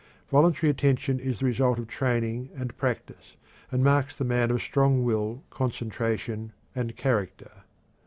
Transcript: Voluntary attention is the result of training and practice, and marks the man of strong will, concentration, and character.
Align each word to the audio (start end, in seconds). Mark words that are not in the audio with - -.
Voluntary 0.31 0.71
attention 0.71 1.19
is 1.19 1.37
the 1.37 1.45
result 1.45 1.77
of 1.77 1.85
training 1.87 2.49
and 2.55 2.75
practice, 2.75 3.35
and 3.69 3.83
marks 3.83 4.17
the 4.17 4.23
man 4.23 4.49
of 4.49 4.59
strong 4.59 5.03
will, 5.03 5.43
concentration, 5.51 6.53
and 6.73 6.95
character. 6.97 7.51